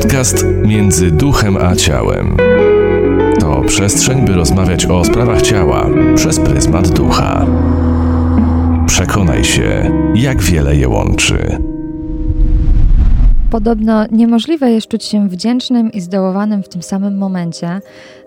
[0.00, 2.36] Podcast Między Duchem a Ciałem.
[3.40, 7.46] To przestrzeń, by rozmawiać o sprawach ciała przez pryzmat ducha.
[8.86, 11.58] Przekonaj się, jak wiele je łączy.
[13.50, 17.80] Podobno niemożliwe jest czuć się wdzięcznym i zdołowanym w tym samym momencie.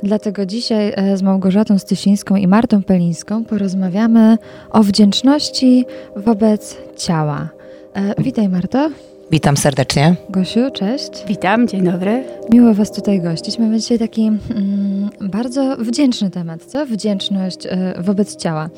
[0.03, 4.37] Dlatego dzisiaj e, z Małgorzatą Stysińską i Martą Pelińską porozmawiamy
[4.69, 5.85] o wdzięczności
[6.15, 7.49] wobec ciała.
[7.93, 8.89] E, witaj Marto.
[9.31, 10.15] Witam serdecznie.
[10.29, 11.09] Gosiu, cześć.
[11.27, 12.23] Witam, dzień dobry.
[12.51, 13.59] Miło Was tutaj gościć.
[13.59, 16.85] Mamy dzisiaj taki mm, bardzo wdzięczny temat, co?
[16.85, 17.69] Wdzięczność y,
[18.03, 18.69] wobec ciała.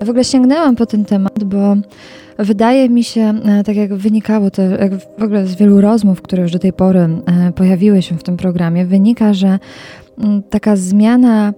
[0.00, 1.76] Ja w ogóle sięgnęłam po ten temat, bo
[2.38, 6.42] wydaje mi się, y, tak jak wynikało to jak w ogóle z wielu rozmów, które
[6.42, 7.08] już do tej pory
[7.48, 9.58] y, pojawiły się w tym programie, wynika, że
[10.18, 11.52] mm, taka zmiana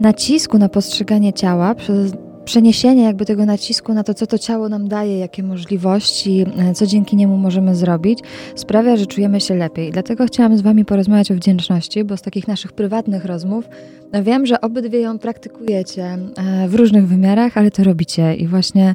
[0.00, 2.12] nacisku na postrzeganie ciała przez
[2.48, 6.86] przeniesienie jakby tego nacisku na to, co to ciało nam daje, jakie możliwości, e, co
[6.86, 8.18] dzięki niemu możemy zrobić,
[8.54, 9.92] sprawia, że czujemy się lepiej.
[9.92, 13.68] Dlatego chciałam z Wami porozmawiać o wdzięczności, bo z takich naszych prywatnych rozmów
[14.12, 18.34] no wiem, że obydwie ją praktykujecie e, w różnych wymiarach, ale to robicie.
[18.34, 18.94] I właśnie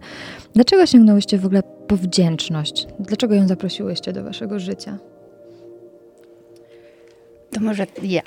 [0.54, 2.88] dlaczego sięgnęłyście w ogóle po wdzięczność?
[3.00, 4.98] Dlaczego ją zaprosiłyście do Waszego życia?
[7.52, 8.22] To może ja.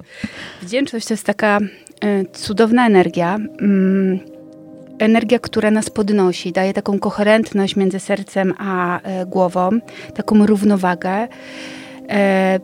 [0.62, 1.58] Wdzięczność to jest taka
[2.04, 3.38] y, cudowna energia.
[4.98, 9.70] Energia, która nas podnosi, daje taką koherentność między sercem a e, głową,
[10.14, 11.28] taką równowagę.
[12.08, 12.60] E,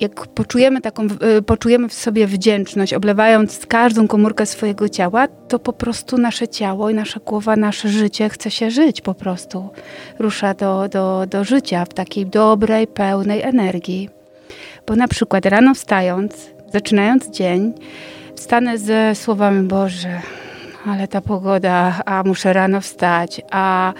[0.00, 5.72] jak poczujemy, taką, e, poczujemy w sobie wdzięczność, oblewając każdą komórkę swojego ciała, to po
[5.72, 9.68] prostu nasze ciało i nasza głowa, nasze życie chce się żyć po prostu.
[10.18, 14.10] Rusza do, do, do życia w takiej dobrej, pełnej energii.
[14.86, 17.72] Bo na przykład rano wstając, zaczynając dzień,
[18.36, 20.20] wstanę ze słowami Boże,
[20.88, 23.92] ale ta pogoda, a muszę rano wstać, a,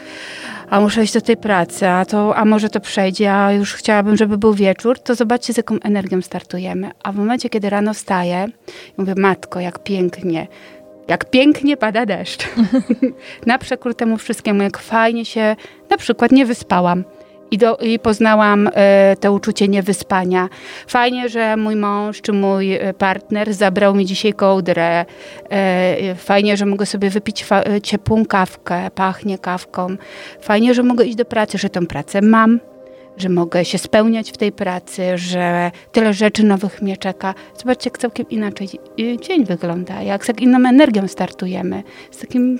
[0.70, 4.16] a muszę iść do tej pracy, a, to, a może to przejdzie, a już chciałabym,
[4.16, 6.90] żeby był wieczór, to zobaczcie, z jaką energią startujemy.
[7.02, 8.46] A w momencie, kiedy rano wstaję,
[8.96, 10.46] mówię, matko, jak pięknie,
[11.08, 12.48] jak pięknie pada deszcz.
[13.46, 15.56] na przekór temu wszystkiemu, jak fajnie się
[15.90, 17.04] na przykład nie wyspałam
[17.50, 20.48] i, do, i poznałam e, to uczucie niewyspania.
[20.86, 25.04] Fajnie, że mój mąż czy mój e, partner zabrał mi dzisiaj kołdrę.
[25.50, 29.96] E, fajnie, że mogę sobie wypić fa- ciepłą kawkę, pachnie kawką.
[30.40, 32.60] Fajnie, że mogę iść do pracy, że tę pracę mam,
[33.16, 37.34] że mogę się spełniać w tej pracy, że tyle rzeczy nowych mnie czeka.
[37.56, 38.68] Zobaczcie, jak całkiem inaczej
[39.20, 42.58] dzień wygląda, jak z jak inną energią startujemy, z takim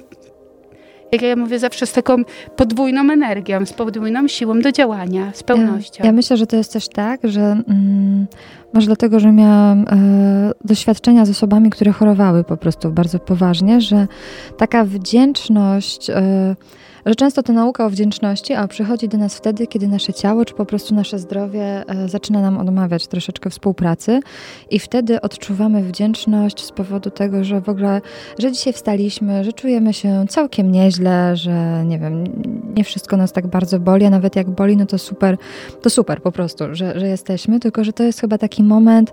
[1.13, 2.17] jak ja mówię zawsze, z taką
[2.57, 5.97] podwójną energią, z podwójną siłą do działania, z pełnością.
[5.99, 8.27] Ja, ja myślę, że to jest też tak, że mm,
[8.75, 14.07] może dlatego, że miałam e, doświadczenia z osobami, które chorowały po prostu bardzo poważnie, że
[14.57, 16.11] taka wdzięczność.
[16.11, 16.57] E,
[17.09, 20.55] że często ta nauka o wdzięczności a przychodzi do nas wtedy, kiedy nasze ciało czy
[20.55, 24.21] po prostu nasze zdrowie e, zaczyna nam odmawiać troszeczkę współpracy
[24.71, 28.01] i wtedy odczuwamy wdzięczność z powodu tego, że w ogóle,
[28.39, 32.25] że dzisiaj wstaliśmy, że czujemy się całkiem nieźle, że nie wiem,
[32.77, 35.37] nie wszystko nas tak bardzo boli, a nawet jak boli, no to super,
[35.83, 39.13] to super po prostu, że, że jesteśmy, tylko że to jest chyba taki moment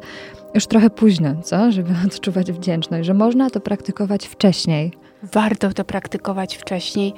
[0.54, 1.72] już trochę późno, co?
[1.72, 4.92] Żeby odczuwać wdzięczność, że można to praktykować wcześniej.
[5.34, 7.14] Warto to praktykować wcześniej.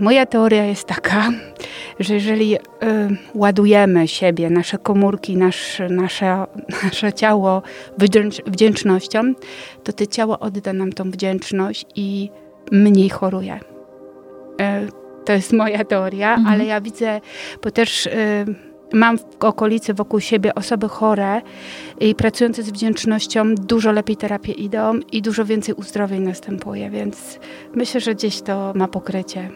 [0.00, 1.30] Moja teoria jest taka,
[2.00, 2.58] że jeżeli y,
[3.34, 6.46] ładujemy siebie, nasze komórki, nasz, nasze,
[6.84, 7.62] nasze ciało
[7.98, 9.20] wdzięcz, wdzięcznością,
[9.84, 12.30] to to ciało odda nam tą wdzięczność i
[12.72, 13.54] mniej choruje.
[13.56, 14.88] Y,
[15.24, 16.54] to jest moja teoria, mhm.
[16.54, 17.20] ale ja widzę,
[17.62, 18.10] bo też y,
[18.92, 21.42] mam w okolicy wokół siebie osoby chore
[22.00, 27.38] i pracujące z wdzięcznością, dużo lepiej terapie idą i dużo więcej uzdrowień następuje, więc
[27.74, 29.50] myślę, że gdzieś to ma pokrycie.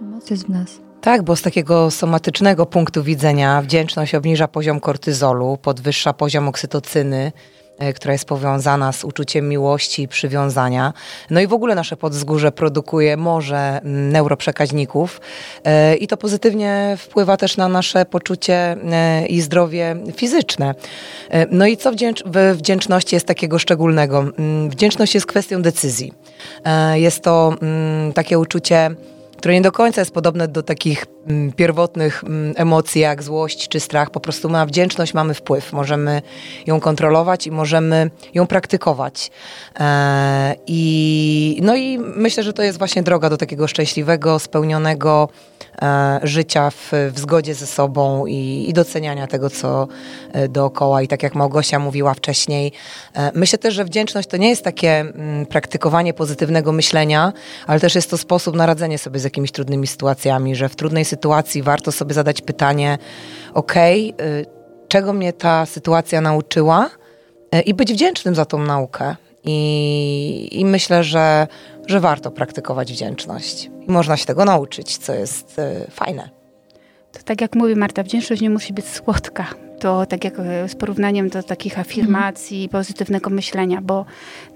[0.00, 0.80] Moc jest w nas.
[1.00, 7.32] Tak, bo z takiego somatycznego punktu widzenia wdzięczność obniża poziom kortyzolu, podwyższa poziom oksytocyny,
[7.94, 10.92] która jest powiązana z uczuciem miłości i przywiązania.
[11.30, 15.20] No i w ogóle nasze podzgórze produkuje morze neuroprzekaźników
[15.64, 20.74] e, i to pozytywnie wpływa też na nasze poczucie e, i zdrowie fizyczne.
[21.50, 21.92] No i co
[22.26, 24.24] w wdzięczności jest takiego szczególnego?
[24.68, 26.12] Wdzięczność jest kwestią decyzji.
[26.94, 27.54] Jest to
[28.14, 28.96] takie uczucie
[29.36, 31.15] które nie do końca jest podobne do takich mm,
[31.56, 34.10] pierwotnych mm, emocji jak złość czy strach.
[34.10, 35.72] Po prostu ma wdzięczność, mamy wpływ.
[35.72, 36.22] Możemy
[36.66, 39.30] ją kontrolować i możemy ją praktykować.
[39.80, 45.28] E, I, no i myślę, że to jest właśnie droga do takiego szczęśliwego, spełnionego
[45.82, 49.88] e, życia w, w zgodzie ze sobą i, i doceniania tego, co
[50.32, 51.02] e, dookoła.
[51.02, 52.72] I tak jak Małgosia mówiła wcześniej,
[53.34, 57.32] myślę też, że wdzięczność to nie jest takie mm, praktykowanie pozytywnego myślenia,
[57.66, 61.04] ale też jest to sposób na radzenie sobie z jakimiś trudnymi sytuacjami, że w trudnej
[61.04, 61.15] sytuacji
[61.62, 62.98] warto sobie zadać pytanie,
[63.54, 64.12] okay,
[64.88, 66.90] czego mnie ta sytuacja nauczyła
[67.52, 69.16] e, i być wdzięcznym za tą naukę.
[69.44, 71.46] I, i myślę, że,
[71.86, 73.70] że warto praktykować wdzięczność.
[73.88, 76.30] I można się tego nauczyć, co jest y, fajne.
[77.12, 79.65] To tak jak mówi Marta, wdzięczność nie musi być słodka.
[79.78, 80.34] To tak jak
[80.66, 82.70] z porównaniem do takich afirmacji, mhm.
[82.70, 84.04] pozytywnego myślenia, bo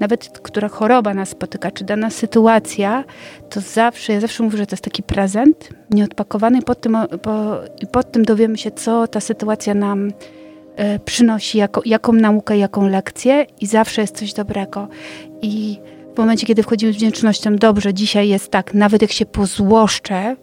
[0.00, 3.04] nawet która choroba nas spotyka, czy dana sytuacja,
[3.50, 7.56] to zawsze, ja zawsze mówię, że to jest taki prezent nieodpakowany i pod tym, po,
[7.82, 10.12] i pod tym dowiemy się, co ta sytuacja nam
[10.76, 14.88] e, przynosi, jako, jaką naukę, jaką lekcję i zawsze jest coś dobrego.
[15.42, 15.78] I
[16.14, 20.36] w momencie, kiedy wchodzimy z wdzięcznością, dobrze, dzisiaj jest tak, nawet jak się pozłoszczę,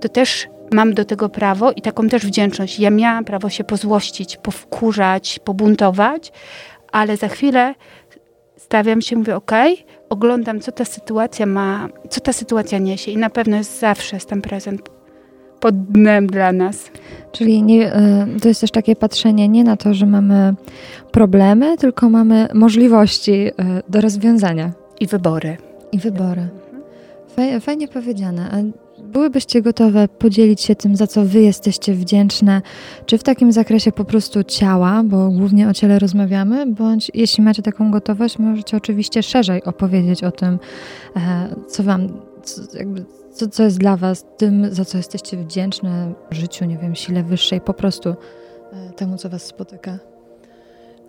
[0.00, 2.80] to też mam do tego prawo i taką też wdzięczność.
[2.80, 6.32] Ja miałam prawo się pozłościć, powkurzać, pobuntować,
[6.92, 7.74] ale za chwilę
[8.56, 9.52] stawiam się, mówię, ok,
[10.08, 14.28] oglądam, co ta sytuacja ma, co ta sytuacja niesie i na pewno jest zawsze jest
[14.28, 14.90] ten prezent
[15.60, 16.90] pod dnem dla nas.
[17.32, 20.54] Czyli nie, e, to jest też takie patrzenie nie na to, że mamy
[21.10, 23.52] problemy, tylko mamy możliwości e,
[23.88, 24.72] do rozwiązania.
[25.00, 25.56] I wybory.
[25.92, 26.48] I wybory.
[27.60, 28.50] Fajnie powiedziane.
[28.52, 32.62] A byłybyście gotowe podzielić się tym, za co wy jesteście wdzięczne,
[33.06, 37.62] czy w takim zakresie po prostu ciała, bo głównie o ciele rozmawiamy, bądź jeśli macie
[37.62, 40.58] taką gotowość, możecie oczywiście szerzej opowiedzieć o tym,
[41.16, 42.08] e, co wam,
[42.42, 46.94] co, jakby, co, co jest dla was tym, za co jesteście wdzięczne życiu, nie wiem,
[46.94, 49.98] sile wyższej, po prostu e, temu, co was spotyka.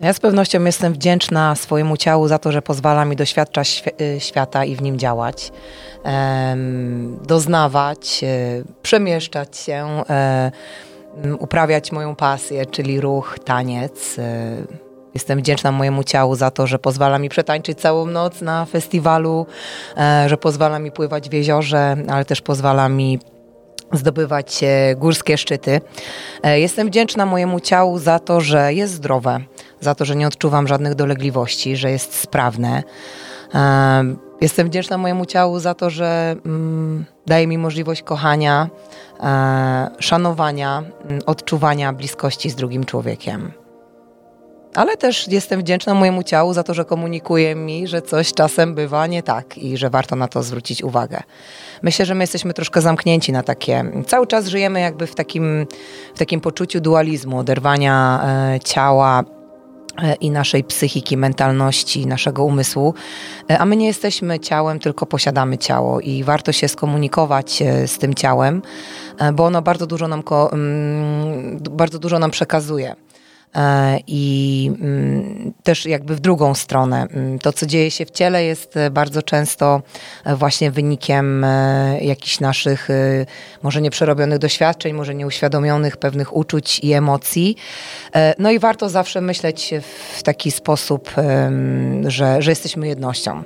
[0.01, 4.65] Ja z pewnością jestem wdzięczna swojemu ciału za to, że pozwala mi doświadczać y, świata
[4.65, 5.51] i w nim działać,
[7.27, 10.51] doznawać, y, przemieszczać się, e,
[11.39, 14.19] uprawiać moją pasję, czyli ruch, taniec.
[14.19, 14.55] E,
[15.13, 19.45] jestem wdzięczna mojemu ciału za to, że pozwala mi przetańczyć całą noc na festiwalu,
[19.97, 23.19] e, że pozwala mi pływać w jeziorze, ale też pozwala mi
[23.93, 24.59] zdobywać
[24.97, 25.81] górskie szczyty.
[26.43, 29.39] Jestem wdzięczna mojemu ciału za to, że jest zdrowe,
[29.79, 32.83] za to, że nie odczuwam żadnych dolegliwości, że jest sprawne.
[34.41, 38.69] Jestem wdzięczna mojemu ciału za to, że mm, daje mi możliwość kochania,
[39.19, 43.51] e, szanowania, mm, odczuwania bliskości z drugim człowiekiem.
[44.75, 49.07] Ale też jestem wdzięczna mojemu ciału za to, że komunikuje mi, że coś czasem bywa
[49.07, 51.19] nie tak i że warto na to zwrócić uwagę.
[51.81, 53.85] Myślę, że my jesteśmy troszkę zamknięci na takie.
[54.07, 55.67] Cały czas żyjemy jakby w takim,
[56.15, 58.21] w takim poczuciu dualizmu, oderwania
[58.55, 59.23] e, ciała
[60.01, 62.93] E, i naszej psychiki, mentalności, naszego umysłu.
[63.49, 67.97] E, a my nie jesteśmy ciałem, tylko posiadamy ciało i warto się skomunikować e, z
[67.97, 68.61] tym ciałem,
[69.33, 72.95] bo ono bardzo dużo nam, mm, bardzo dużo nam przekazuje.
[73.55, 77.07] E, i mm, też jakby w drugą stronę.
[77.11, 79.81] Mm, to, co dzieje się w ciele, jest e, bardzo często
[80.25, 81.45] e, właśnie wynikiem
[82.01, 82.87] jakichś naszych,
[83.63, 87.55] może nieprzerobionych doświadczeń, może nieuświadomionych pewnych uczuć i emocji.
[88.39, 89.73] No i warto zawsze myśleć
[90.17, 91.11] w taki sposób,
[92.07, 93.43] że, że jesteśmy jednością.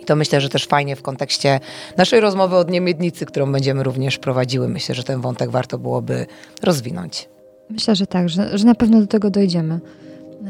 [0.00, 1.60] I to myślę, że też fajnie w kontekście
[1.96, 4.68] naszej rozmowy od niemiednicy, którą będziemy również prowadziły.
[4.68, 6.26] Myślę, że ten wątek warto byłoby
[6.62, 7.31] rozwinąć.
[7.72, 9.80] Myślę, że tak, że, że na pewno do tego dojdziemy.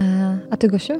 [0.01, 0.95] E, a ty, Gosiu?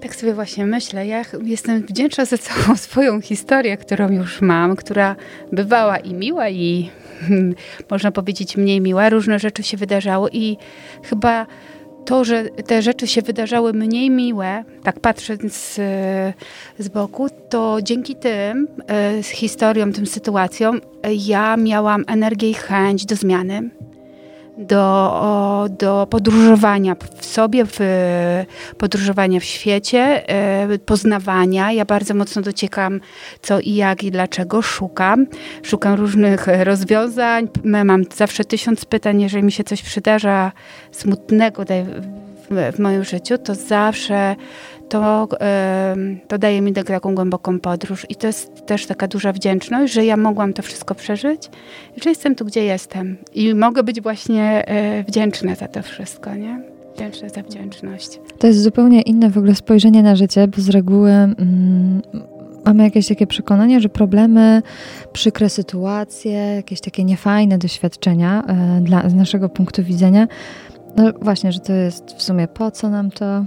[0.00, 1.06] Tak sobie właśnie myślę.
[1.06, 5.16] Ja jestem wdzięczna za całą swoją historię, którą już mam, która
[5.52, 6.90] bywała i miła, i
[7.90, 9.08] można powiedzieć mniej miła.
[9.08, 10.56] Różne rzeczy się wydarzało i
[11.02, 11.46] chyba
[12.04, 15.74] to, że te rzeczy się wydarzały mniej miłe, tak patrząc z,
[16.78, 20.80] z boku, to dzięki tym e, z historią, tym sytuacjom,
[21.26, 23.70] ja miałam energię i chęć do zmiany
[24.58, 27.78] do, do podróżowania w sobie, w,
[28.78, 31.72] podróżowania w świecie, e, poznawania.
[31.72, 33.00] Ja bardzo mocno dociekam,
[33.42, 35.26] co i jak i dlaczego szukam.
[35.62, 37.48] Szukam różnych rozwiązań.
[37.64, 40.52] Mam zawsze tysiąc pytań, jeżeli mi się coś przydarza
[40.92, 41.64] smutnego
[42.50, 44.36] w, w moim życiu, to zawsze
[44.88, 45.28] to,
[46.28, 48.06] to daje mi taką głęboką podróż.
[48.08, 51.50] I to jest też taka duża wdzięczność, że ja mogłam to wszystko przeżyć
[51.96, 53.16] i że jestem tu, gdzie jestem.
[53.34, 56.62] I mogę być właśnie e, wdzięczna za to wszystko, nie?
[56.94, 58.20] Wdzięczna za wdzięczność.
[58.38, 62.02] To jest zupełnie inne w ogóle spojrzenie na życie, bo z reguły mm,
[62.64, 64.62] mamy jakieś takie przekonanie, że problemy,
[65.12, 70.28] przykre sytuacje, jakieś takie niefajne doświadczenia e, dla, z naszego punktu widzenia
[70.96, 73.44] no właśnie, że to jest w sumie po co nam to, e,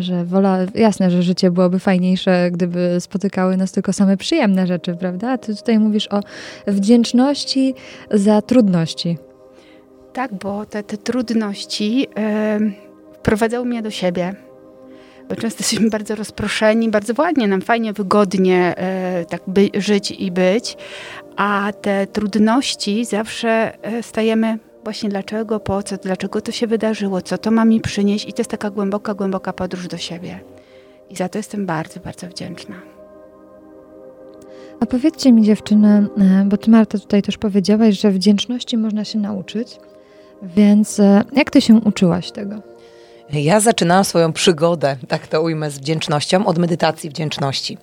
[0.00, 5.38] że wola, jasne, że życie byłoby fajniejsze, gdyby spotykały nas tylko same przyjemne rzeczy, prawda?
[5.38, 6.20] Ty tutaj mówisz o
[6.66, 7.74] wdzięczności
[8.10, 9.18] za trudności.
[10.12, 12.72] Tak, bo te, te trudności yy,
[13.12, 14.34] wprowadzały mnie do siebie.
[15.28, 18.74] Bo często jesteśmy bardzo rozproszeni, bardzo ładnie, nam fajnie, wygodnie
[19.18, 20.76] yy, tak by, żyć i być,
[21.36, 23.72] a te trudności zawsze
[24.02, 28.32] stajemy właśnie dlaczego, po co, dlaczego to się wydarzyło, co to ma mi przynieść i
[28.32, 30.40] to jest taka głęboka, głęboka podróż do siebie.
[31.10, 32.74] I za to jestem bardzo, bardzo wdzięczna.
[34.80, 39.18] A powiedzcie mi dziewczyny, e, bo ty Marta tutaj też powiedziałaś, że wdzięczności można się
[39.18, 39.78] nauczyć,
[40.42, 42.62] więc e, jak ty się uczyłaś tego?
[43.32, 47.78] Ja zaczynałam swoją przygodę, tak to ujmę, z wdzięcznością, od medytacji wdzięczności.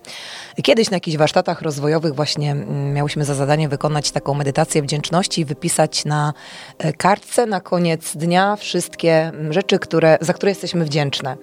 [0.62, 5.44] Kiedyś na jakichś warsztatach rozwojowych właśnie mm, miałyśmy za zadanie wykonać taką medytację wdzięczności i
[5.44, 6.32] wypisać na
[6.78, 11.36] e, kartce na koniec dnia wszystkie mm, rzeczy, które, za które jesteśmy wdzięczne.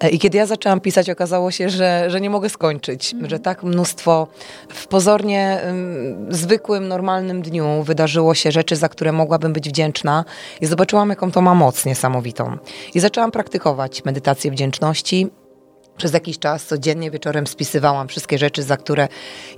[0.00, 3.30] E, I kiedy ja zaczęłam pisać, okazało się, że, że nie mogę skończyć, mm.
[3.30, 4.28] że tak mnóstwo
[4.68, 10.24] w pozornie um, zwykłym, normalnym dniu wydarzyło się rzeczy, za które mogłabym być wdzięczna
[10.60, 12.58] i zobaczyłam, jaką to ma moc niesamowitą.
[12.94, 13.49] I zaczęłam praktykować
[14.04, 15.30] medytację wdzięczności
[16.00, 19.08] przez jakiś czas codziennie wieczorem spisywałam wszystkie rzeczy, za które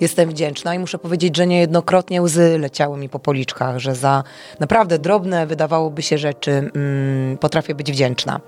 [0.00, 4.24] jestem wdzięczna i muszę powiedzieć, że niejednokrotnie łzy leciały mi po policzkach, że za
[4.60, 8.40] naprawdę drobne wydawałoby się rzeczy mm, potrafię być wdzięczna.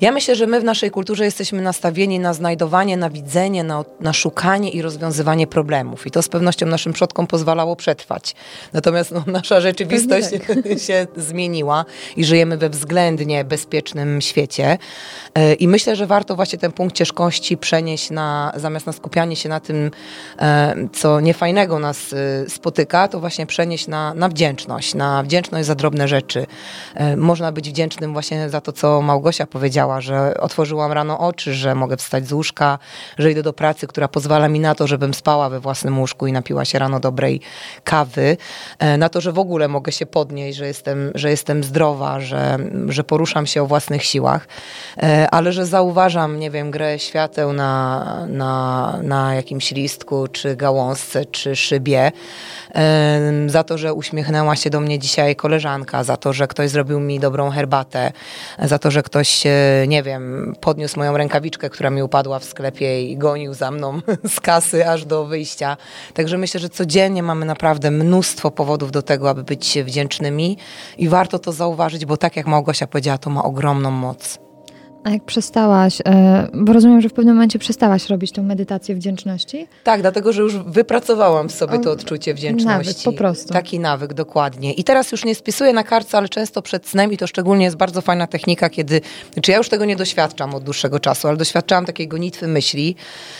[0.00, 4.12] Ja myślę, że my w naszej kulturze jesteśmy nastawieni na znajdowanie, na widzenie, na, na
[4.12, 6.06] szukanie i rozwiązywanie problemów.
[6.06, 8.34] I to z pewnością naszym przodkom pozwalało przetrwać.
[8.72, 10.78] Natomiast no, nasza rzeczywistość tak.
[10.86, 11.84] się zmieniła
[12.16, 14.78] i żyjemy we względnie bezpiecznym świecie.
[15.34, 19.48] E, I myślę, że warto właśnie ten punkt ciężkości przenieść na, zamiast na skupianie się
[19.48, 19.90] na tym,
[20.38, 25.74] e, co niefajnego nas e, spotyka, to właśnie przenieść na, na wdzięczność, na wdzięczność za
[25.74, 26.46] drobne rzeczy.
[27.16, 31.96] Można być wdzięcznym właśnie za to, co Małgosia powiedziała, że otworzyłam rano oczy, że mogę
[31.96, 32.78] wstać z łóżka,
[33.18, 36.32] że idę do pracy, która pozwala mi na to, żebym spała we własnym łóżku i
[36.32, 37.40] napiła się rano dobrej
[37.84, 38.36] kawy,
[38.78, 42.58] e, na to, że w ogóle mogę się podnieść, że jestem, że jestem zdrowa, że,
[42.88, 44.48] że poruszam się o własnych siłach,
[45.02, 51.24] e, ale że zauważam, nie wiem, grę świateł na, na, na jakimś listku, czy gałązce,
[51.24, 52.12] czy szybie,
[52.74, 57.00] e, za to, że uśmiechnęła się do mnie dzisiaj koleżanka, za to, że ktoś zrobił
[57.00, 58.12] mi dobrą herbatę,
[58.62, 59.46] za to, że ktoś
[59.86, 64.00] nie wiem, podniósł moją rękawiczkę, która mi upadła w sklepie i gonił za mną
[64.36, 65.76] z kasy aż do wyjścia.
[66.14, 70.58] Także myślę, że codziennie mamy naprawdę mnóstwo powodów do tego, aby być wdzięcznymi
[70.98, 74.47] i warto to zauważyć, bo tak jak Małgosia powiedziała, to ma ogromną moc.
[75.08, 79.66] A jak przestałaś, e, bo rozumiem, że w pewnym momencie przestałaś robić tą medytację wdzięczności?
[79.84, 82.88] Tak, dlatego, że już wypracowałam sobie to odczucie wdzięczności.
[82.88, 83.52] Nawyk, po prostu.
[83.52, 84.72] Taki nawyk, dokładnie.
[84.72, 87.76] I teraz już nie spisuję na kartce, ale często przed snem i to szczególnie jest
[87.76, 89.00] bardzo fajna technika, kiedy,
[89.42, 92.96] czy ja już tego nie doświadczam od dłuższego czasu, ale doświadczałam takiej gonitwy myśli,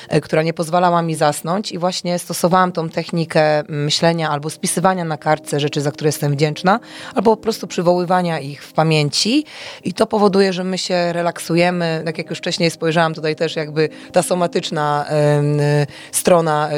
[0.09, 5.17] e, która nie pozwalała mi zasnąć i właśnie stosowałam tą technikę myślenia albo spisywania na
[5.17, 6.81] kartce rzeczy, za które jestem wdzięczna,
[7.15, 9.45] albo po prostu przywoływania ich w pamięci
[9.85, 13.57] i to powoduje, że my się relaksujemy pracujemy, tak jak już wcześniej spojrzałam, tutaj też
[13.57, 15.07] jakby ta somatyczna
[16.12, 16.71] strona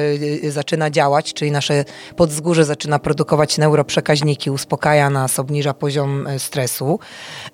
[0.44, 1.84] e, zaczyna działać, czyli nasze
[2.16, 6.98] podzgórze zaczyna produkować neuroprzekaźniki, uspokaja nas, obniża poziom e, stresu.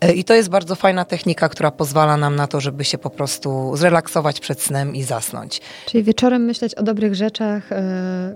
[0.01, 3.11] E, I to jest bardzo fajna technika, która pozwala nam na to, żeby się po
[3.11, 5.61] prostu zrelaksować przed snem i zasnąć.
[5.87, 7.69] Czyli wieczorem myśleć o dobrych rzeczach,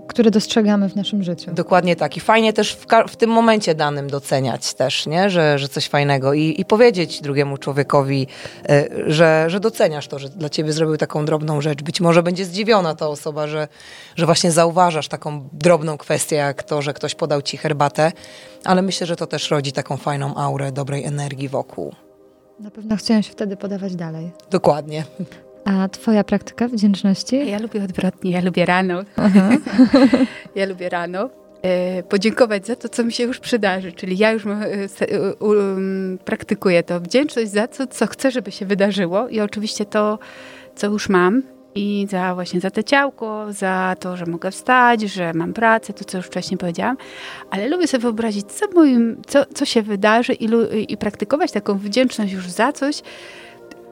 [0.07, 1.51] które dostrzegamy w naszym życiu.
[1.53, 2.17] Dokładnie tak.
[2.17, 5.29] I fajnie też w, w tym momencie danym doceniać też, nie?
[5.29, 8.27] Że, że coś fajnego i, i powiedzieć drugiemu człowiekowi,
[9.07, 11.83] że, że doceniasz to, że dla ciebie zrobił taką drobną rzecz.
[11.83, 13.67] Być może będzie zdziwiona ta osoba, że,
[14.15, 18.11] że właśnie zauważasz taką drobną kwestię, jak to, że ktoś podał ci herbatę,
[18.63, 21.93] ale myślę, że to też rodzi taką fajną aurę dobrej energii wokół.
[22.59, 24.31] Na pewno chciałam się wtedy podawać dalej.
[24.51, 25.03] Dokładnie.
[25.65, 27.49] A twoja praktyka wdzięczności?
[27.49, 29.03] Ja lubię odwrotnie, ja lubię rano.
[30.55, 31.29] ja lubię rano.
[31.61, 33.91] E, podziękować za to, co mi się już przydarzy.
[33.91, 34.49] Czyli ja już e,
[36.25, 40.19] praktykuję to wdzięczność za to, co chcę, żeby się wydarzyło i oczywiście to,
[40.75, 41.43] co już mam
[41.75, 46.05] i za właśnie za te ciałko, za to, że mogę wstać, że mam pracę, to
[46.05, 46.97] co już wcześniej powiedziałam,
[47.49, 50.49] ale lubię sobie wyobrazić, co, moim, co, co się wydarzy i,
[50.93, 53.01] i praktykować taką wdzięczność już za coś,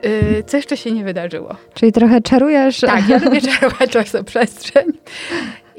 [0.03, 1.55] Yy, co jeszcze się nie wydarzyło.
[1.73, 2.79] Czyli trochę czarujesz.
[2.79, 4.85] Tak, ja lubię czarować czasoprzestrzeń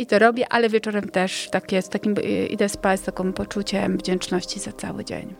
[0.00, 2.14] i to robię, ale wieczorem też tak jest, takim,
[2.50, 5.35] idę spać z takim poczuciem wdzięczności za cały dzień.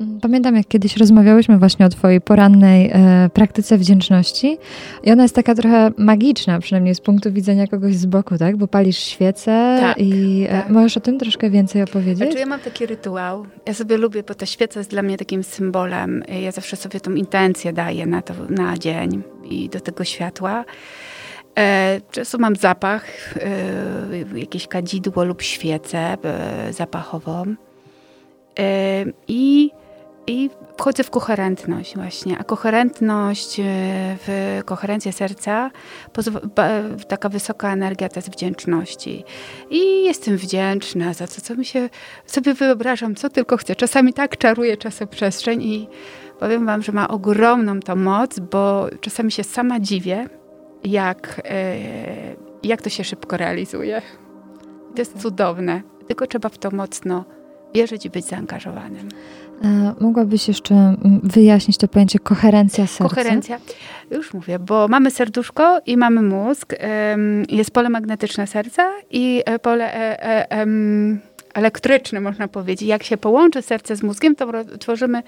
[0.00, 4.58] Mm, pamiętam, jak kiedyś rozmawiałyśmy właśnie o Twojej porannej e, praktyce wdzięczności
[5.04, 8.56] i ona jest taka trochę magiczna, przynajmniej z punktu widzenia kogoś z boku, tak?
[8.56, 10.70] Bo palisz świecę tak, i e, tak.
[10.70, 12.18] możesz o tym troszkę więcej opowiedzieć?
[12.18, 13.46] Znaczy ja mam taki rytuał.
[13.66, 16.24] Ja sobie lubię, bo ta świeca jest dla mnie takim symbolem.
[16.42, 20.64] Ja zawsze sobie tą intencję daję na, to, na dzień i do tego światła.
[21.58, 23.04] E, często mam zapach,
[23.36, 27.54] e, jakieś kadzidło lub świecę e, zapachową.
[29.28, 29.70] I
[30.26, 33.60] i wchodzę w koherentność właśnie, a koherentność,
[34.26, 35.70] w koherencję serca,
[37.08, 39.24] taka wysoka energia to jest wdzięczności.
[39.70, 41.88] I jestem wdzięczna za to, co mi się,
[42.26, 43.76] sobie wyobrażam, co tylko chcę.
[43.76, 45.88] Czasami tak czaruję czasoprzestrzeń i
[46.40, 50.28] powiem wam, że ma ogromną tą moc, bo czasami się sama dziwię,
[50.84, 51.76] jak, e,
[52.62, 54.02] jak to się szybko realizuje.
[54.94, 57.24] To jest cudowne, tylko trzeba w to mocno
[57.74, 59.08] wierzyć i być zaangażowanym.
[59.64, 63.14] E, mogłabyś jeszcze mm, wyjaśnić to pojęcie koherencja serca?
[63.14, 63.58] Koherencja,
[64.10, 66.74] już mówię, bo mamy serduszko i mamy mózg,
[67.48, 70.18] jest pole magnetyczne serca i e, pole
[71.54, 72.88] elektryczne, można powiedzieć.
[72.88, 74.46] Jak się połączy serce z mózgiem, to
[74.80, 75.22] tworzymy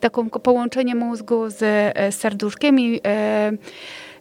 [0.00, 1.64] taką połączenie mózgu z
[2.14, 3.00] serduszkiem i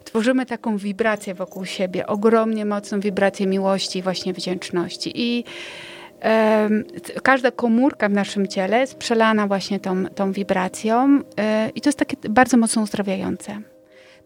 [0.05, 5.11] tworzymy taką wibrację wokół siebie, ogromnie mocną wibrację miłości i właśnie wdzięczności.
[5.15, 5.43] I
[7.23, 11.99] każda komórka w naszym ciele jest przelana właśnie tą, tą wibracją e, i to jest
[11.99, 13.61] takie bardzo mocno uzdrawiające.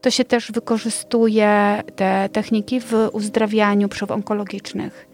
[0.02, 5.08] To się też wykorzystuje te techniki w uzdrawianiu przeciwonkologicznych.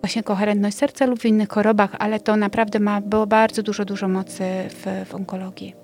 [0.00, 4.08] Właśnie koherentność serca lub w innych chorobach, ale to naprawdę ma było bardzo dużo, dużo
[4.08, 5.81] mocy w, w onkologii.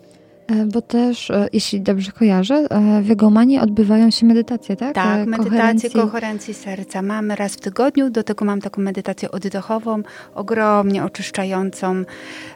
[0.49, 4.95] E, bo też, e, jeśli dobrze kojarzę, e, w Egomanii odbywają się medytacje, tak?
[4.95, 7.02] Tak, medytacje koherencji serca.
[7.02, 10.02] Mamy raz w tygodniu, do tego mam taką medytację oddechową,
[10.35, 12.05] ogromnie oczyszczającą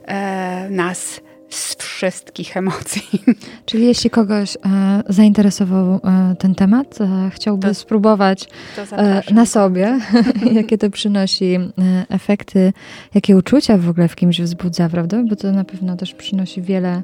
[0.04, 1.20] e, nas
[1.54, 3.02] z wszystkich emocji.
[3.66, 4.58] Czyli jeśli kogoś e,
[5.08, 9.99] zainteresował e, ten temat, e, chciałby to, spróbować to na sobie,
[10.52, 11.58] jakie to przynosi
[12.08, 12.72] efekty,
[13.14, 15.22] jakie uczucia w ogóle w kimś wzbudza, prawda?
[15.28, 17.02] Bo to na pewno też przynosi wiele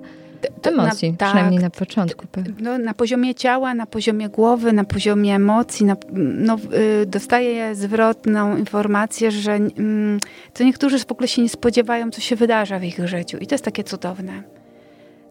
[0.62, 2.26] emocji, na, tak, przynajmniej na początku.
[2.60, 6.56] No, na poziomie ciała, na poziomie głowy, na poziomie emocji, na, no,
[7.02, 9.60] y, dostaję zwrotną informację, że y,
[10.54, 13.38] to niektórzy w ogóle się nie spodziewają, co się wydarza w ich życiu.
[13.38, 14.42] I to jest takie cudowne.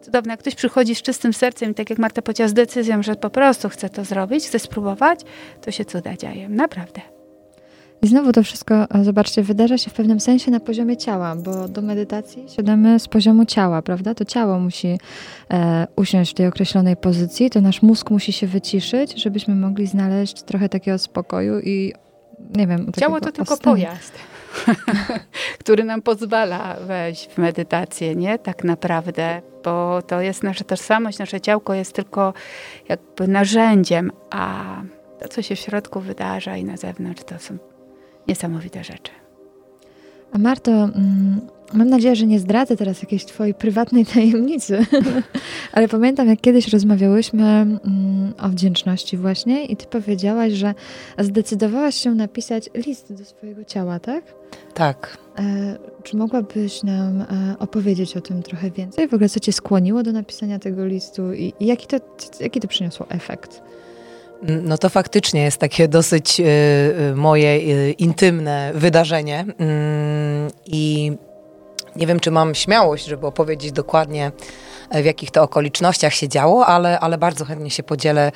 [0.02, 3.16] Cudowne, jak ktoś przychodzi z czystym sercem i tak jak Marta powiedziała, z decyzją, że
[3.16, 5.20] po prostu chce to zrobić, chce spróbować,
[5.62, 6.50] to się cuda dzieje.
[6.50, 7.17] Naprawdę.
[8.02, 11.68] I znowu to wszystko, e, zobaczcie, wydarza się w pewnym sensie na poziomie ciała, bo
[11.68, 14.16] do medytacji siadamy z poziomu ciała, prawda?
[14.16, 15.00] To ciało musi
[15.54, 20.44] e, usiąść w tej określonej pozycji, to nasz mózg musi się wyciszyć, żebyśmy mogli znaleźć
[20.44, 21.94] trochę takiego spokoju i
[22.56, 22.92] nie wiem.
[23.00, 24.14] Ciało to tylko pojazd,
[25.62, 28.40] który nam pozwala wejść w medytację, nie?
[28.40, 32.34] Tak naprawdę, bo to jest nasza tożsamość, nasze ciałko jest tylko
[32.90, 34.64] jakby narzędziem, a
[35.20, 37.58] to, co się w środku wydarza i na zewnątrz, to są
[38.28, 39.12] niesamowite rzeczy.
[40.32, 41.42] A Marto, mm,
[41.74, 44.86] mam nadzieję, że nie zdradzę teraz jakiejś twojej prywatnej tajemnicy,
[45.74, 50.74] ale pamiętam, jak kiedyś rozmawiałyśmy mm, o wdzięczności właśnie i ty powiedziałaś, że
[51.20, 54.24] zdecydowałaś się napisać list do swojego ciała, tak?
[54.74, 55.18] Tak.
[55.40, 57.26] E, czy mogłabyś nam e,
[57.60, 59.08] opowiedzieć o tym trochę więcej?
[59.08, 61.98] W ogóle co cię skłoniło do napisania tego listu i, i jaki, to,
[62.40, 63.62] jaki to przyniosło efekt?
[64.42, 66.44] No to faktycznie jest takie dosyć y,
[67.12, 69.40] y, moje y, intymne wydarzenie.
[69.40, 71.12] Mm, i
[71.96, 74.32] nie wiem, czy mam śmiałość, żeby opowiedzieć dokładnie,
[74.92, 78.32] w jakich to okolicznościach się działo, ale, ale bardzo chętnie się podzielę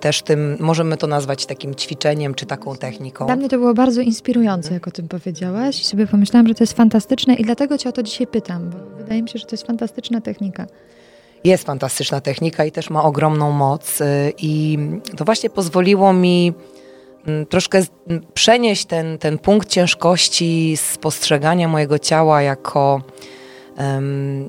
[0.00, 3.26] też tym, możemy to nazwać takim ćwiczeniem czy taką techniką.
[3.26, 5.80] Dla mnie to było bardzo inspirujące, jak o tym powiedziałaś.
[5.80, 8.96] I sobie pomyślałam, że to jest fantastyczne i dlatego cię o to dzisiaj pytam, bo
[8.96, 10.66] wydaje mi się, że to jest fantastyczna technika
[11.44, 14.00] jest fantastyczna technika i też ma ogromną moc.
[14.00, 14.78] Y, I
[15.16, 16.52] to właśnie pozwoliło mi
[17.26, 17.82] mm, troszkę
[18.34, 23.00] przenieść ten, ten punkt ciężkości z postrzegania mojego ciała jako
[23.78, 24.48] um,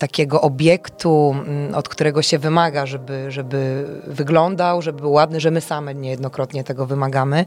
[0.00, 5.60] takiego obiektu, mm, od którego się wymaga, żeby, żeby wyglądał, żeby był ładny, że my
[5.60, 7.46] same niejednokrotnie tego wymagamy.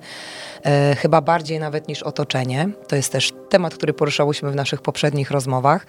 [0.65, 2.69] E, chyba bardziej nawet niż otoczenie.
[2.88, 5.85] To jest też temat, który poruszałyśmy w naszych poprzednich rozmowach.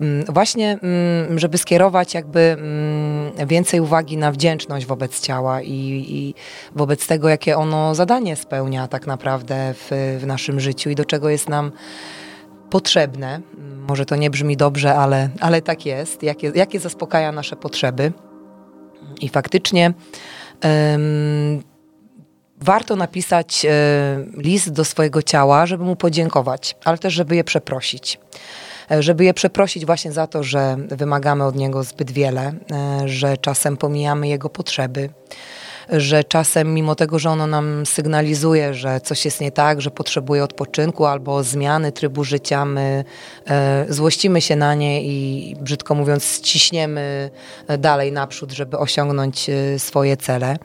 [0.00, 6.34] Mm, właśnie, mm, żeby skierować jakby mm, więcej uwagi na wdzięczność wobec ciała i, i
[6.76, 11.28] wobec tego, jakie ono zadanie spełnia tak naprawdę w, w naszym życiu i do czego
[11.28, 11.72] jest nam
[12.70, 13.40] potrzebne.
[13.88, 16.22] Może to nie brzmi dobrze, ale, ale tak jest.
[16.22, 18.12] Jakie, jakie zaspokaja nasze potrzeby.
[19.20, 19.92] I faktycznie
[22.62, 28.20] warto napisać um, list do swojego ciała, żeby mu podziękować, ale też, żeby je przeprosić
[28.90, 33.36] e, żeby je przeprosić właśnie za to, że wymagamy od niego zbyt wiele, e, że
[33.36, 35.08] czasem pomijamy jego potrzeby,
[35.88, 40.44] że czasem mimo tego, że ono nam sygnalizuje, że coś jest nie tak, że potrzebuje
[40.44, 43.04] odpoczynku albo zmiany trybu życia, my
[43.46, 47.30] e, złościmy się na nie i brzydko mówiąc ściśniemy
[47.78, 50.56] dalej naprzód, żeby osiągnąć e, swoje cele.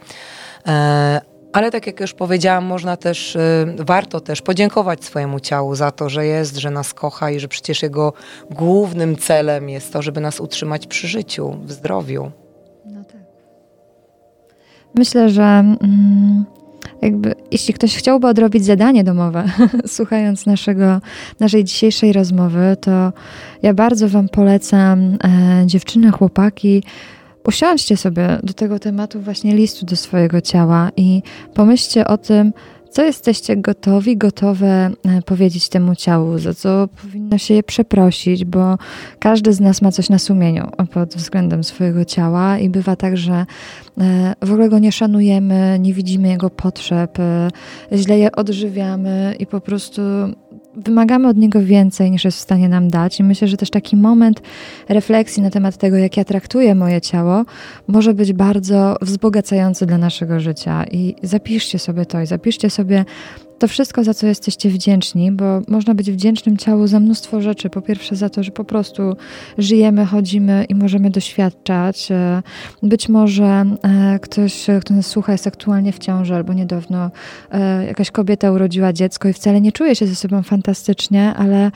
[1.58, 3.40] Ale tak jak już powiedziałam, można też, y,
[3.78, 7.84] warto też podziękować swojemu ciału za to, że jest, że nas kocha i że przecież
[7.84, 8.14] jego
[8.52, 12.32] głównym celem jest to, żeby nas utrzymać przy życiu, w zdrowiu.
[12.86, 13.22] No tak.
[14.96, 16.46] Myślę, że mm,
[17.02, 19.44] jakby, jeśli ktoś chciałby odrobić zadanie domowe,
[19.98, 21.02] słuchając naszego,
[21.40, 23.14] naszej dzisiejszej rozmowy, to
[23.62, 26.84] ja bardzo Wam polecam, e, dziewczyny, chłopaki,
[27.48, 31.22] usiądźcie sobie do tego tematu właśnie listu do swojego ciała i
[31.54, 32.54] pomyślcie o tym,
[32.90, 38.78] co jesteście gotowi, gotowe e, powiedzieć temu ciału, za co powinno się je przeprosić, bo
[39.20, 43.46] każdy z nas ma coś na sumieniu pod względem swojego ciała i bywa tak, że
[43.98, 47.50] e, w ogóle go nie szanujemy, nie widzimy jego potrzeb, e,
[47.94, 50.02] źle je odżywiamy i po prostu
[50.78, 53.20] wymagamy od niego więcej niż jest w stanie nam dać.
[53.20, 54.42] I myślę, że też taki moment
[54.90, 57.46] refleksji na temat tego, jak ja traktuję moje ciało,
[57.88, 60.86] może być bardzo wzbogacający dla naszego życia.
[60.92, 63.06] I zapiszcie sobie to i zapiszcie sobie
[63.60, 67.70] to wszystko, za co jesteście wdzięczni, bo można być wdzięcznym ciału za mnóstwo rzeczy.
[67.70, 69.16] Po pierwsze, za to, że po prostu
[69.58, 72.12] żyjemy, chodzimy i możemy doświadczać.
[72.12, 72.42] E,
[72.84, 77.12] być może e, ktoś, kto nas słucha, jest aktualnie w ciąży albo niedawno
[77.52, 81.72] e, jakaś kobieta urodziła dziecko i wcale nie czuje się ze sobą fantastycznie, ale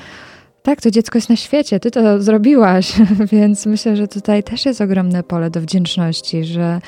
[0.63, 2.93] tak, to dziecko jest na świecie, ty to zrobiłaś,
[3.31, 6.81] więc myślę, że tutaj też jest ogromne pole do wdzięczności, że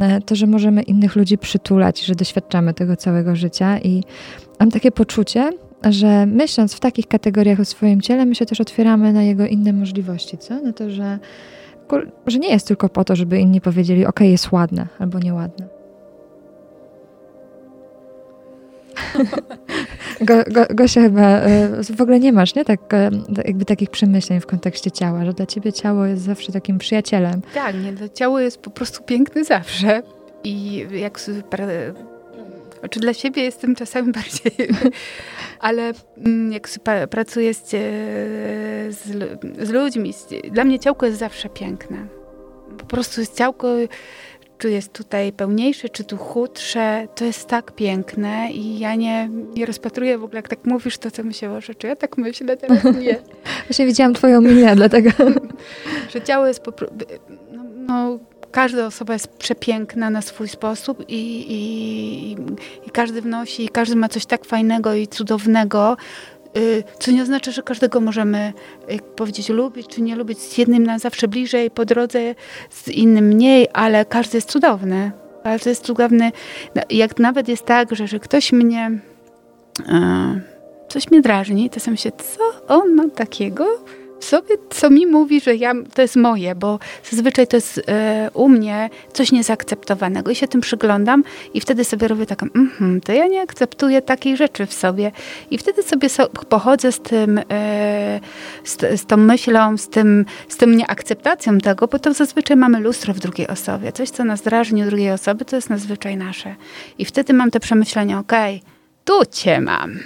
[0.00, 4.02] e, to, że możemy innych ludzi przytulać, że doświadczamy tego całego życia i
[4.60, 5.50] mam takie poczucie,
[5.90, 9.72] że myśląc w takich kategoriach o swoim ciele, my się też otwieramy na jego inne
[9.72, 10.60] możliwości, co?
[10.60, 11.18] Na to, że,
[12.26, 15.68] że nie jest tylko po to, żeby inni powiedzieli, ok, jest ładne albo nieładne.
[20.20, 22.64] Go, go, Gosia chyba e, w ogóle nie masz, nie?
[22.64, 23.10] Tak, e,
[23.44, 27.42] jakby takich przemyśleń w kontekście ciała, że dla ciebie ciało jest zawsze takim przyjacielem.
[27.54, 30.02] Tak, nie, to ciało jest po prostu piękne zawsze
[30.44, 31.18] i jak
[32.90, 34.68] czy dla siebie jestem czasami bardziej,
[35.60, 36.68] ale mm, jak
[37.10, 37.70] pracuję z,
[38.90, 39.00] z,
[39.62, 40.14] z ludźmi,
[40.50, 42.06] dla mnie ciałko jest zawsze piękne.
[42.78, 43.68] Po prostu jest ciałko
[44.62, 49.66] czy jest tutaj pełniejsze, czy tu chudsze, to jest tak piękne i ja nie, nie
[49.66, 52.84] rozpatruję w ogóle, jak tak mówisz, to co myślę, że czy ja tak myślę, teraz
[52.84, 53.18] nie.
[53.68, 55.10] Właśnie widziałam twoją minę, dlatego...
[56.12, 56.96] że ciało jest po prostu...
[57.52, 58.18] No, no,
[58.50, 62.32] każda osoba jest przepiękna na swój sposób i, i,
[62.86, 65.96] i, każdy wnosi, i każdy ma coś tak fajnego i cudownego,
[66.98, 68.52] co nie oznacza, że każdego możemy,
[68.88, 70.38] jak powiedzieć, lubić czy nie lubić.
[70.38, 72.34] Z jednym nam zawsze bliżej po drodze,
[72.70, 75.12] z innym mniej, ale każdy jest cudowny.
[75.44, 76.32] Każdy jest cudowny.
[76.74, 78.98] No, jak nawet jest tak, że, że ktoś mnie
[80.88, 83.66] coś mnie drażni, to sam się, co on ma takiego?
[84.24, 86.78] Sobie, co mi mówi, że ja, to jest moje, bo
[87.10, 92.08] zazwyczaj to jest e, u mnie coś niezakceptowanego i się tym przyglądam i wtedy sobie
[92.08, 95.12] robię taką, mm to ja nie akceptuję takiej rzeczy w sobie
[95.50, 98.20] i wtedy sobie so, pochodzę z tym, e,
[98.64, 103.14] z, z, tą myślą, z tym, z tym nieakceptacją tego, bo to zazwyczaj mamy lustro
[103.14, 103.92] w drugiej osobie.
[103.92, 106.54] Coś, co nas drażni u drugiej osoby, to jest nazwyczaj nasze.
[106.98, 108.71] I wtedy mam te przemyślenia, okej, okay,
[109.04, 109.98] tu cię mam.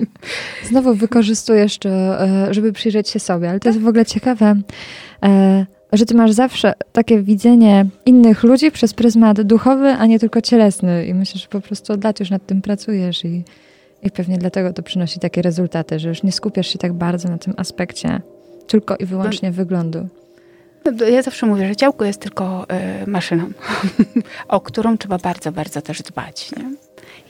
[0.68, 4.54] Znowu wykorzystujesz to, e, żeby przyjrzeć się sobie, ale to jest w ogóle ciekawe,
[5.24, 10.40] e, że ty masz zawsze takie widzenie innych ludzi przez pryzmat duchowy, a nie tylko
[10.40, 11.06] cielesny.
[11.06, 13.44] I myślę, że po prostu od lat już nad tym pracujesz i,
[14.02, 17.38] i pewnie dlatego to przynosi takie rezultaty, że już nie skupiasz się tak bardzo na
[17.38, 18.20] tym aspekcie
[18.66, 19.56] tylko i wyłącznie no.
[19.56, 20.08] wyglądu.
[21.10, 22.66] Ja zawsze mówię, że ciałko jest tylko
[23.04, 23.50] y, maszyną,
[24.48, 26.50] o którą trzeba bardzo, bardzo też dbać.
[26.56, 26.64] Nie?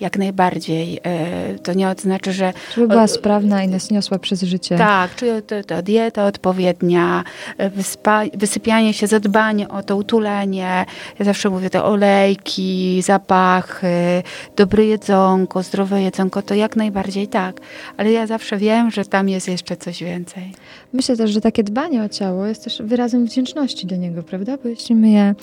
[0.01, 1.01] Jak najbardziej.
[1.03, 2.53] E, to nie oznacza, że...
[2.75, 4.79] Żeby była sprawna i nas niosła przez życie.
[4.79, 7.25] Tak, czyli to, to dieta odpowiednia,
[7.59, 10.87] e, wyspa, wysypianie się, zadbanie o to utulenie.
[11.19, 14.23] Ja zawsze mówię te olejki, zapachy,
[14.57, 17.61] dobre jedzonko, zdrowe jedzonko, to jak najbardziej tak.
[17.97, 20.53] Ale ja zawsze wiem, że tam jest jeszcze coś więcej.
[20.93, 24.57] Myślę też, że takie dbanie o ciało jest też wyrazem wdzięczności do niego, prawda?
[24.63, 25.35] Bo jeśli my je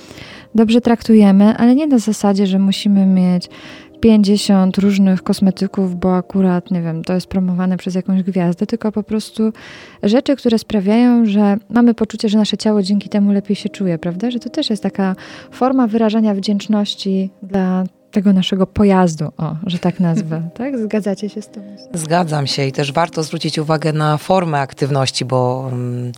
[0.55, 3.49] dobrze traktujemy, ale nie na zasadzie, że musimy mieć
[4.01, 9.03] 50 różnych kosmetyków, bo akurat, nie wiem, to jest promowane przez jakąś gwiazdę, tylko po
[9.03, 9.53] prostu
[10.03, 14.31] rzeczy, które sprawiają, że mamy poczucie, że nasze ciało dzięki temu lepiej się czuje, prawda?
[14.31, 15.15] Że to też jest taka
[15.51, 20.41] forma wyrażania wdzięczności dla tego naszego pojazdu, o, że tak nazwę.
[20.53, 20.77] Tak?
[20.77, 21.63] Zgadzacie się z tym?
[21.93, 25.69] Zgadzam się i też warto zwrócić uwagę na formę aktywności, bo.
[25.71, 26.11] Um,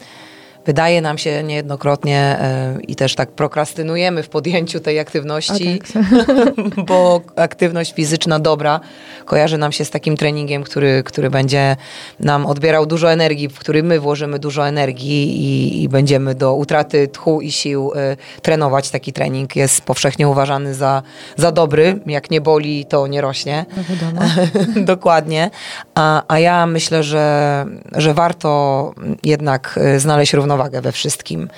[0.65, 6.03] wydaje nam się niejednokrotnie e, i też tak prokrastynujemy w podjęciu tej aktywności, tak.
[6.87, 8.79] bo aktywność fizyczna dobra
[9.25, 11.75] kojarzy nam się z takim treningiem, który, który będzie
[12.19, 17.07] nam odbierał dużo energii, w który my włożymy dużo energii i, i będziemy do utraty
[17.07, 18.89] tchu i sił y, trenować.
[18.89, 21.03] Taki trening jest powszechnie uważany za,
[21.37, 21.99] za dobry.
[22.05, 23.65] Jak nie boli, to nie rośnie.
[24.13, 24.21] No
[24.93, 25.49] Dokładnie.
[25.95, 31.49] A, a ja myślę, że, że warto jednak y, znaleźć równowagę we wszystkim.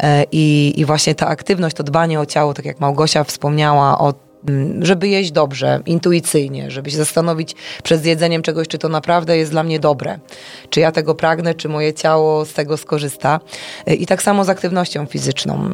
[0.00, 4.23] E, I, I właśnie ta aktywność, to dbanie o ciało, tak jak Małgosia wspomniała, o
[4.80, 9.62] żeby jeść dobrze, intuicyjnie, żeby się zastanowić przed jedzeniem czegoś, czy to naprawdę jest dla
[9.62, 10.18] mnie dobre,
[10.70, 13.40] czy ja tego pragnę, czy moje ciało z tego skorzysta.
[13.88, 15.70] Y, I tak samo z aktywnością fizyczną.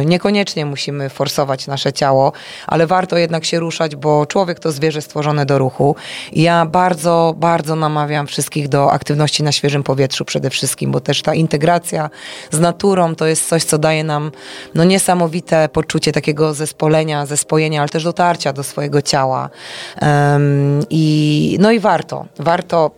[0.00, 2.32] Y, niekoniecznie musimy forsować nasze ciało,
[2.66, 5.96] ale warto jednak się ruszać, bo człowiek to zwierzę stworzone do ruchu.
[6.32, 11.22] I ja bardzo, bardzo namawiam wszystkich do aktywności na świeżym powietrzu przede wszystkim, bo też
[11.22, 12.10] ta integracja
[12.50, 14.32] z naturą to jest coś, co daje nam
[14.74, 19.50] no, niesamowite poczucie takiego zespolenia, zespojenia, ale też do dotarcia do swojego ciała.
[20.02, 22.90] Um, I, no i warto, warto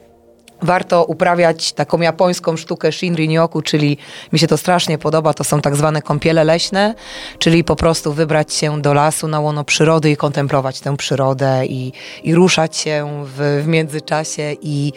[0.63, 3.97] warto uprawiać taką japońską sztukę Shinrin-yoku, czyli
[4.33, 6.95] mi się to strasznie podoba, to są tak zwane kąpiele leśne,
[7.39, 11.93] czyli po prostu wybrać się do lasu na łono przyrody i kontemplować tę przyrodę i,
[12.25, 14.93] i ruszać się w, w międzyczasie i,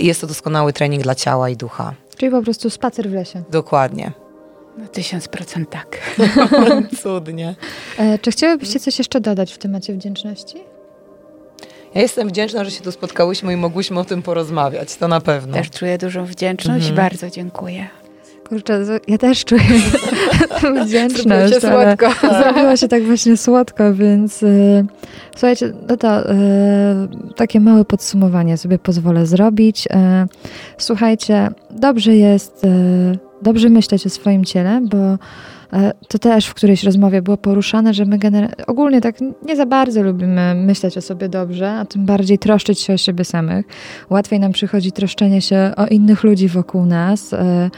[0.00, 1.94] i jest to doskonały trening dla ciała i ducha.
[2.16, 3.42] Czyli po prostu spacer w lesie.
[3.50, 4.27] Dokładnie.
[4.78, 5.98] Na tysiąc procent tak.
[7.02, 7.54] Cudnie.
[7.98, 10.56] E, czy chciałybyście coś jeszcze dodać w temacie wdzięczności?
[11.94, 15.54] Ja jestem wdzięczna, że się tu spotkałyśmy i mogłyśmy o tym porozmawiać, to na pewno.
[15.54, 17.10] Też czuję dużą wdzięczność i mhm.
[17.10, 17.88] bardzo dziękuję.
[18.48, 19.62] Kurczę, ja też czuję
[20.86, 21.54] wdzięczność.
[21.54, 22.28] Zrobiło się słodko.
[22.42, 24.84] Zrobiło się tak właśnie słodko, więc y,
[25.32, 26.34] słuchajcie, no to y,
[27.36, 29.86] takie małe podsumowanie sobie pozwolę zrobić.
[29.86, 29.90] Y,
[30.78, 32.66] słuchajcie, dobrze jest
[33.42, 35.18] dobrze myśleć o swoim ciele, bo
[35.78, 38.18] e, to też w którejś rozmowie było poruszane, że my
[38.66, 42.94] ogólnie tak nie za bardzo lubimy myśleć o sobie dobrze, a tym bardziej troszczyć się
[42.94, 43.66] o siebie samych.
[44.10, 47.32] Łatwiej nam przychodzi troszczenie się o innych ludzi wokół nas.
[47.32, 47.70] E,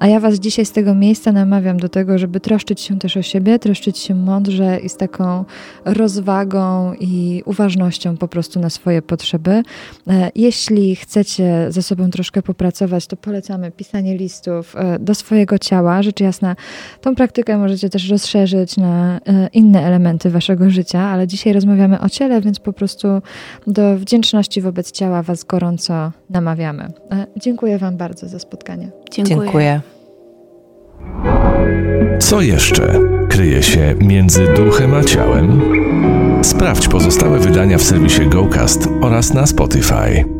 [0.00, 3.22] a ja Was dzisiaj z tego miejsca namawiam do tego, żeby troszczyć się też o
[3.22, 5.44] siebie, troszczyć się mądrze i z taką
[5.84, 9.62] rozwagą i uważnością po prostu na swoje potrzeby.
[10.08, 16.02] E, jeśli chcecie ze sobą troszkę popracować, to polecamy pisanie listów e, do swojego ciała.
[16.02, 16.56] Rzecz jasna,
[17.00, 22.08] tą praktykę możecie też rozszerzyć na e, inne elementy Waszego życia, ale dzisiaj rozmawiamy o
[22.08, 23.08] ciele, więc po prostu
[23.66, 26.92] do wdzięczności wobec ciała Was gorąco namawiamy.
[27.36, 28.90] Dziękuję Wam bardzo za spotkanie.
[29.10, 29.36] Dziękuję.
[29.36, 29.80] Dziękuję.
[32.18, 35.60] Co jeszcze kryje się między duchem a ciałem?
[36.42, 40.39] Sprawdź pozostałe wydania w serwisie GoCast oraz na Spotify.